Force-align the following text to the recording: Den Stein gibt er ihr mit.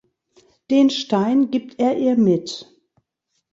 Den 0.71 0.89
Stein 0.89 1.51
gibt 1.51 1.79
er 1.79 1.95
ihr 1.95 2.17
mit. 2.17 2.71